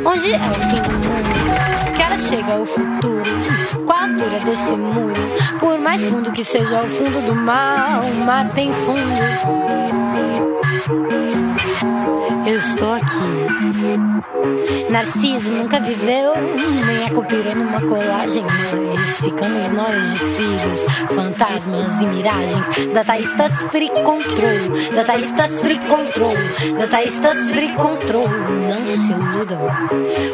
Onde 0.05 0.34
é 0.34 0.38
o 0.38 0.53
fim 0.70 0.82
do 0.82 0.91
mundo? 0.91 1.97
Chega 2.20 2.59
o 2.59 2.65
futuro? 2.65 3.24
Qual 3.86 3.97
a 3.97 4.03
altura 4.03 4.39
desse 4.41 4.76
muro? 4.76 5.22
Por 5.59 5.80
mais 5.80 6.07
fundo 6.09 6.32
que 6.32 6.43
seja 6.43 6.84
o 6.84 6.89
fundo 6.89 7.22
do 7.22 7.36
mar, 7.36 8.03
o 8.03 8.13
mar 8.26 8.49
tem 8.53 8.74
fundo. 8.74 8.97
Eu 12.45 12.57
estou 12.57 12.93
aqui. 12.93 14.28
Narciso 14.89 15.53
nunca 15.53 15.80
viveu, 15.80 16.34
nem 16.86 17.05
a 17.05 17.11
copirou 17.11 17.55
numa 17.55 17.82
colagem, 17.82 18.43
mas 18.43 19.19
ficamos 19.19 19.71
nós 19.71 20.13
de 20.13 20.19
filhos, 20.19 20.86
fantasmas 21.13 22.01
e 22.01 22.05
miragens. 22.07 22.65
Dataístas 22.93 23.51
free 23.71 23.89
control, 23.89 24.93
dataístas 24.95 25.61
free 25.61 25.80
control, 25.80 26.36
dataístas 26.78 27.51
free 27.51 27.73
control. 27.73 28.28
Não 28.28 28.88
se 28.88 29.11
iludam, 29.11 29.61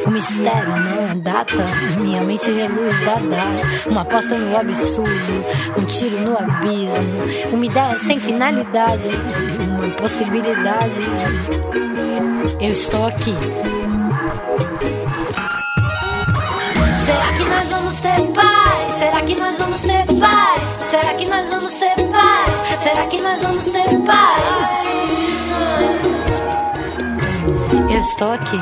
o 0.05 0.11
mistério 0.11 0.75
não 0.75 1.11
é 1.11 1.15
data. 1.15 1.63
Minha 1.99 2.21
mente 2.21 2.51
reluz 2.51 2.99
da 3.01 3.15
data, 3.15 3.89
uma 3.89 4.01
aposta 4.01 4.35
no 4.35 4.57
absurdo, 4.57 5.45
um 5.77 5.85
tiro 5.85 6.19
no 6.19 6.37
abismo, 6.37 7.53
uma 7.53 7.65
ideia 7.65 7.95
sem 7.97 8.19
finalidade, 8.19 9.09
uma 9.67 9.89
possibilidade. 9.95 11.62
Eu 12.59 12.71
estou 12.71 13.05
aqui. 13.05 13.33
Será 17.05 17.33
que 17.37 17.43
nós 17.49 17.69
vamos 17.69 17.99
ter 17.99 18.33
paz? 18.33 18.93
Será 18.97 19.21
que 19.21 19.35
nós 19.35 19.57
vamos 19.57 19.81
ter 19.81 20.05
paz? 20.19 20.61
Será 20.89 21.13
que 21.13 21.25
nós 21.27 21.49
vamos 21.49 21.73
ter 21.73 21.95
paz? 22.11 22.83
Será 22.83 23.05
que 23.07 23.21
nós 23.21 23.41
vamos 23.41 23.63
ter 23.65 23.99
paz? 24.05 24.87
Eu 27.93 27.99
estou 27.99 28.31
aqui. 28.31 28.57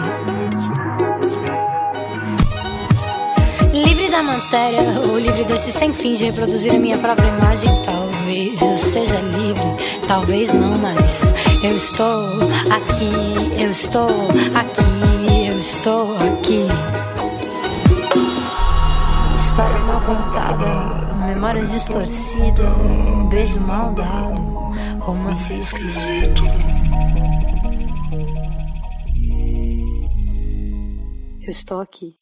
Livre 3.74 4.10
da 4.10 4.22
matéria, 4.22 5.00
ou 5.08 5.18
livre 5.18 5.44
desse 5.46 5.72
sem 5.72 5.94
fim 5.94 6.16
de 6.16 6.26
reproduzir 6.26 6.74
a 6.76 6.80
minha 6.80 6.98
própria 6.98 7.28
imagem. 7.28 7.72
Talvez 8.22 8.62
eu 8.62 8.78
seja 8.78 9.20
livre, 9.20 10.06
talvez 10.08 10.54
não, 10.54 10.78
mas 10.78 11.34
eu 11.64 11.76
estou 11.76 12.28
aqui, 12.70 13.64
eu 13.64 13.72
estou 13.72 14.08
aqui, 14.54 15.48
eu 15.48 15.58
estou 15.58 16.16
aqui. 16.18 16.68
História 19.44 19.80
mal 19.80 20.02
contada, 20.02 21.26
memória 21.26 21.66
distorcida, 21.66 22.70
beijo 23.32 23.60
mal 23.60 23.92
dado, 23.96 24.40
romance 25.00 25.58
esquisito. 25.58 26.44
Eu 31.42 31.50
estou 31.50 31.82
aqui. 31.82 32.21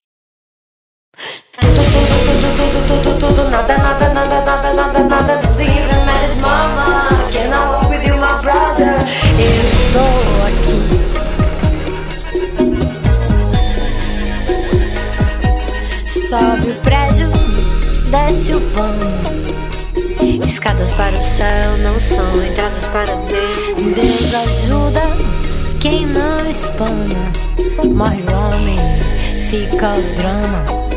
Tudo, 2.60 2.80
tudo, 2.88 3.12
tudo, 3.20 3.50
nada, 3.50 3.78
nada, 3.78 4.10
nada, 4.10 4.42
nada, 4.42 4.74
nada, 4.74 5.00
nada, 5.00 5.38
tudo 5.38 5.62
even 5.62 6.06
matters, 6.06 6.42
mama. 6.42 7.08
Can 7.32 7.54
I 7.54 7.72
walk 7.72 7.90
with 7.90 8.06
you, 8.06 8.18
my 8.18 8.42
brother? 8.42 8.96
Eu 9.40 9.64
estou 9.80 10.20
aqui. 10.50 10.80
Sobe 16.28 16.72
o 16.72 16.76
prédio, 16.82 17.30
desce 18.12 18.54
o 18.56 18.62
pano. 18.72 19.10
Escadas 20.46 20.92
para 20.92 21.16
o 21.18 21.22
céu 21.22 21.78
não 21.78 21.98
são 21.98 22.44
entradas 22.44 22.86
para 22.88 23.16
Deus. 23.16 23.96
Deus 23.96 24.34
ajuda 24.36 25.04
quem 25.80 26.06
não 26.08 26.50
espana. 26.50 27.32
Morre 27.96 28.22
o 28.24 28.32
homem, 28.34 28.78
fica 29.50 29.94
o 29.94 30.02
drama. 30.16 30.89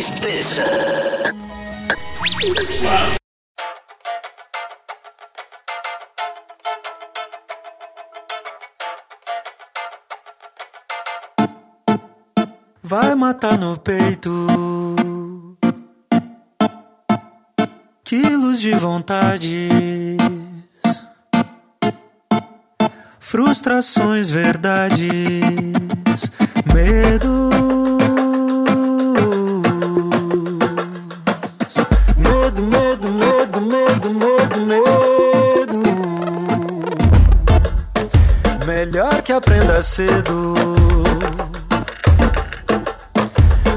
Tristeza. 0.00 0.64
Vai 12.82 13.14
matar 13.14 13.58
no 13.58 13.76
peito 13.76 14.30
quilos 18.02 18.60
de 18.60 18.72
vontades, 18.72 19.68
frustrações, 23.20 24.30
verdades, 24.30 25.42
medo. 26.72 27.59
Aprenda 39.40 39.80
cedo 39.80 40.54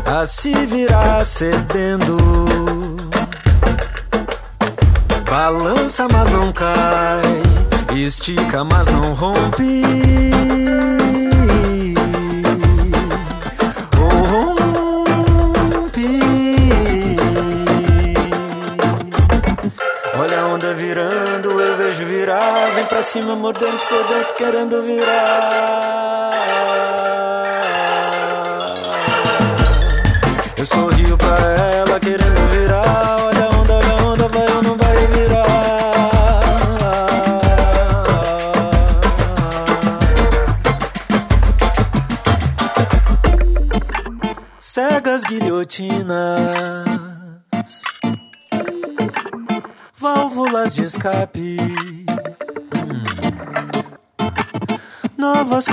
a 0.05 0.26
se 0.26 0.53
virar 0.66 1.26
cedendo. 1.26 2.18
Balança, 5.30 6.07
mas 6.11 6.30
não 6.30 6.51
cai. 6.51 7.22
Estica, 7.95 8.64
mas 8.66 8.88
não 8.89 9.14
rompe. 9.14 9.84
Pra 23.04 23.12
cima, 23.12 23.36
mordendo, 23.36 23.80
sedento, 23.80 24.34
querendo 24.38 24.82
virar. 24.82 26.32
Eu 30.58 30.66
sorrio 30.66 31.18
pra 31.18 31.36
ela, 31.36 31.99
querendo 31.99 32.49
virar. 32.49 33.18
Olha 33.26 33.45
a 33.45 33.49
onda, 33.49 33.74
olha 33.74 33.91
a 33.91 33.95
onda, 34.06 34.28
vai 34.30 34.47
ou 34.56 34.64
não 34.64 34.78
vai 34.78 35.08
virar. 35.08 35.43
Cegas 44.60 45.24
guilhotinas, 45.26 46.72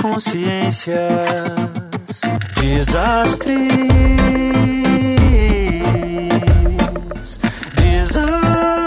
consciências, 0.01 0.99
desastres, 2.59 3.61
desastres. 7.75 8.81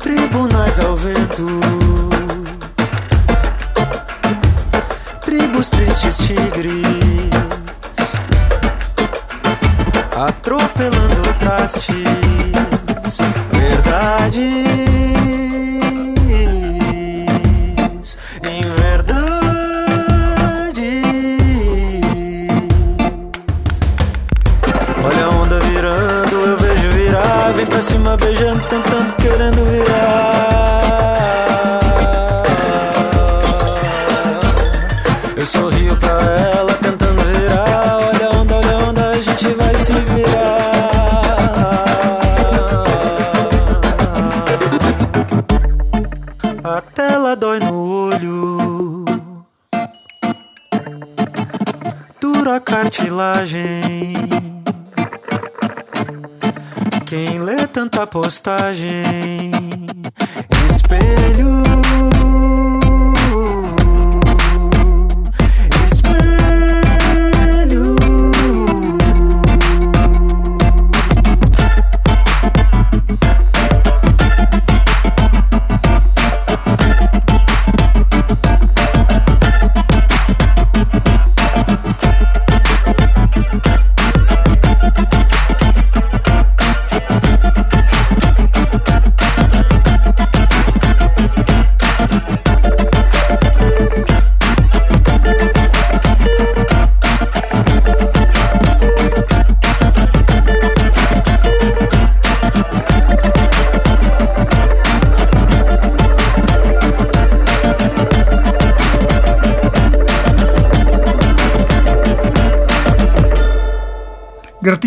Tribunais 0.00 0.78
ao 0.78 0.96
vento, 0.96 1.60
tribos 5.24 5.70
tristes 5.70 6.18
tigres, 6.18 7.30
atropelando 10.14 11.22
trastes. 11.38 12.02
Verdades 13.52 14.81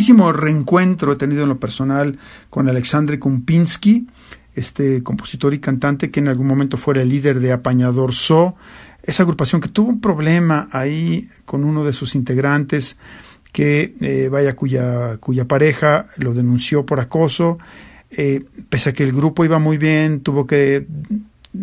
Gratísimo 0.06 0.32
reencuentro 0.34 1.14
he 1.14 1.16
tenido 1.16 1.41
en 1.41 1.49
lo 1.49 1.60
personal 1.60 2.20
con 2.51 2.70
Alexandre 2.70 3.18
Kumpinski, 3.18 4.06
este 4.53 5.01
compositor 5.01 5.56
y 5.56 5.60
cantante 5.60 6.12
que 6.12 6.20
en 6.20 6.28
algún 6.28 6.45
momento 6.45 6.78
fuera 6.78 7.01
el 7.01 7.10
líder 7.10 7.39
de 7.39 7.51
Apañador 7.51 8.14
So, 8.14 8.53
esa 9.01 9.24
agrupación 9.24 9.62
que 9.62 9.68
tuvo 9.68 9.89
un 9.89 10.01
problema 10.01 10.68
ahí 10.72 11.28
con 11.45 11.64
uno 11.64 11.84
de 11.84 11.91
sus 11.91 12.14
integrantes 12.14 12.97
que 13.51 13.95
eh, 13.99 14.30
vaya 14.32 14.56
cuya 14.56 15.18
cuya 15.18 15.45
pareja 15.45 16.06
lo 16.18 16.36
denunció 16.36 16.86
por 16.86 16.99
acoso. 16.99 17.58
Eh, 18.12 18.45
pese 18.70 18.91
a 18.91 18.93
que 18.93 19.01
el 19.01 19.12
grupo 19.12 19.43
iba 19.43 19.58
muy 19.58 19.80
bien 19.80 20.20
tuvo 20.20 20.45
que 20.45 20.86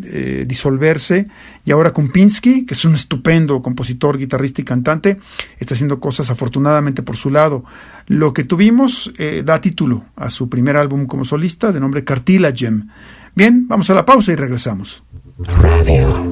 eh, 0.05 0.45
disolverse 0.47 1.29
y 1.65 1.71
ahora 1.71 1.93
Kumpinski, 1.93 2.65
que 2.67 2.75
es 2.75 2.85
un 2.85 2.95
estupendo 2.95 3.63
compositor, 3.63 4.19
guitarrista 4.19 4.61
y 4.61 4.65
cantante, 4.65 5.19
está 5.59 5.75
haciendo 5.75 6.01
cosas 6.01 6.31
afortunadamente 6.31 7.03
por 7.03 7.17
su 7.17 7.31
lado. 7.31 7.65
Lo 8.07 8.33
que 8.33 8.45
tuvimos 8.45 9.13
eh, 9.19 9.43
da 9.45 9.61
título 9.61 10.05
a 10.17 10.31
su 10.31 10.49
primer 10.49 10.77
álbum 10.77 11.07
como 11.07 11.25
solista 11.25 11.73
de 11.73 11.81
nombre 11.81 12.05
Cartilagem. 12.05 12.89
Bien, 13.35 13.67
vamos 13.69 13.89
a 13.91 13.95
la 13.95 14.05
pausa 14.05 14.33
y 14.33 14.37
regresamos. 14.37 15.03
Radio. 15.39 16.25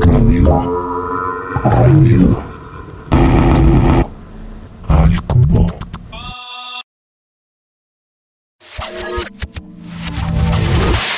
Radio. 0.00 0.86
Radio. 1.64 2.45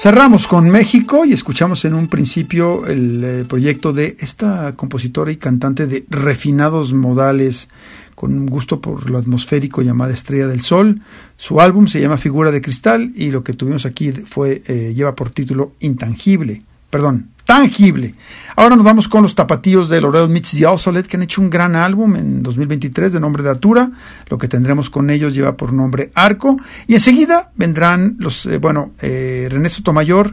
Cerramos 0.00 0.48
con 0.48 0.70
México 0.70 1.26
y 1.26 1.34
escuchamos 1.34 1.84
en 1.84 1.92
un 1.92 2.06
principio 2.06 2.86
el 2.86 3.22
eh, 3.22 3.44
proyecto 3.44 3.92
de 3.92 4.16
esta 4.20 4.72
compositora 4.74 5.30
y 5.30 5.36
cantante 5.36 5.86
de 5.86 6.06
refinados 6.08 6.94
modales 6.94 7.68
con 8.14 8.32
un 8.32 8.46
gusto 8.46 8.80
por 8.80 9.10
lo 9.10 9.18
atmosférico 9.18 9.82
llamada 9.82 10.14
Estrella 10.14 10.46
del 10.46 10.62
Sol. 10.62 11.02
Su 11.36 11.60
álbum 11.60 11.86
se 11.86 12.00
llama 12.00 12.16
Figura 12.16 12.50
de 12.50 12.62
Cristal 12.62 13.12
y 13.14 13.30
lo 13.30 13.44
que 13.44 13.52
tuvimos 13.52 13.84
aquí 13.84 14.10
fue 14.12 14.62
eh, 14.68 14.94
lleva 14.96 15.14
por 15.14 15.28
título 15.28 15.74
Intangible, 15.80 16.62
perdón, 16.90 17.30
Tangible. 17.50 18.14
Ahora 18.54 18.76
nos 18.76 18.84
vamos 18.84 19.08
con 19.08 19.24
los 19.24 19.34
tapatíos 19.34 19.88
de 19.88 20.00
Laurel 20.00 20.28
Meets 20.28 20.52
the 20.52 20.66
Obsolete 20.66 21.08
que 21.08 21.16
han 21.16 21.24
hecho 21.24 21.40
un 21.40 21.50
gran 21.50 21.74
álbum 21.74 22.14
en 22.14 22.44
2023 22.44 23.12
de 23.12 23.18
nombre 23.18 23.42
de 23.42 23.50
Atura. 23.50 23.90
Lo 24.28 24.38
que 24.38 24.46
tendremos 24.46 24.88
con 24.88 25.10
ellos 25.10 25.34
lleva 25.34 25.56
por 25.56 25.72
nombre 25.72 26.12
Arco 26.14 26.54
y 26.86 26.94
enseguida 26.94 27.50
vendrán 27.56 28.14
los, 28.20 28.46
eh, 28.46 28.58
bueno, 28.58 28.92
eh, 29.02 29.48
René 29.50 29.68
Sotomayor 29.68 30.32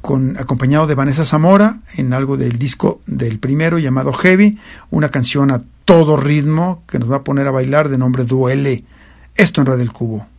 con, 0.00 0.36
acompañado 0.38 0.86
de 0.86 0.94
Vanessa 0.94 1.24
Zamora 1.24 1.80
en 1.96 2.12
algo 2.12 2.36
del 2.36 2.60
disco 2.60 3.00
del 3.06 3.40
primero 3.40 3.80
llamado 3.80 4.12
Heavy, 4.12 4.56
una 4.90 5.08
canción 5.08 5.50
a 5.50 5.62
todo 5.84 6.16
ritmo 6.16 6.84
que 6.86 7.00
nos 7.00 7.10
va 7.10 7.16
a 7.16 7.24
poner 7.24 7.48
a 7.48 7.50
bailar 7.50 7.88
de 7.88 7.98
nombre 7.98 8.24
Duele. 8.24 8.84
Esto 9.34 9.62
en 9.62 9.66
Radio 9.66 9.78
del 9.80 9.92
Cubo. 9.92 10.35